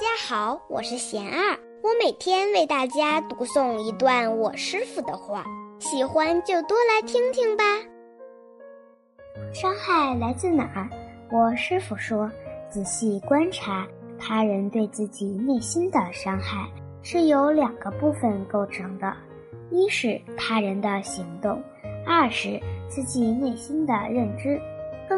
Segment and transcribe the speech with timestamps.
[0.00, 1.58] 大家好，我是贤二。
[1.82, 5.44] 我每天为大家读诵一段我师傅的话，
[5.78, 7.62] 喜欢就多来听听吧。
[9.52, 10.88] 伤害来自哪儿？
[11.30, 12.30] 我师傅说，
[12.70, 13.86] 仔细观察
[14.18, 16.66] 他人对自己内心的伤害，
[17.02, 19.14] 是由两个部分构成的：
[19.70, 21.62] 一是他人的行动，
[22.06, 22.58] 二是
[22.88, 24.58] 自己内心的认知。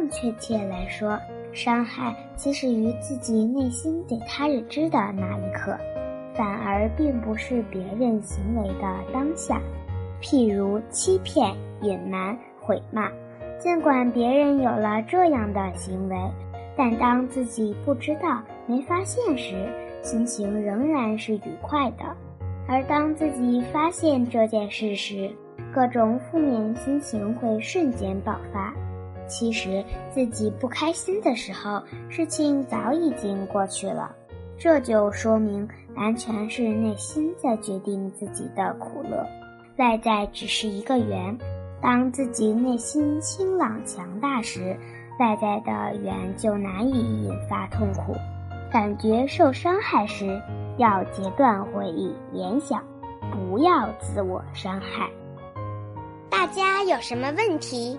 [0.00, 1.20] 更确切来说。
[1.52, 5.76] 伤害起始于自己内心对他认知的那一刻，
[6.32, 9.60] 反而并不是别人行为的当下。
[10.22, 13.10] 譬如欺骗、隐瞒、毁骂，
[13.58, 16.16] 尽管别人有了这样的行为，
[16.76, 19.68] 但当自己不知道、没发现时，
[20.02, 22.04] 心情仍然是愉快的；
[22.68, 25.28] 而当自己发现这件事时，
[25.74, 28.72] 各种负面心情会瞬间爆发。
[29.30, 34.14] 其实自己不开心的时候，事情早已经过去了，
[34.58, 39.24] 这就说明完全是内心在决定自己的苦乐，
[39.78, 41.38] 外在只是一个圆。
[41.80, 44.76] 当自己内心清朗强大时，
[45.18, 48.14] 外在的圆就难以引发痛苦。
[48.70, 50.40] 感觉受伤害时，
[50.76, 52.84] 要截断回忆联想，
[53.32, 55.08] 不要自我伤害。
[56.28, 57.98] 大家有什么问题？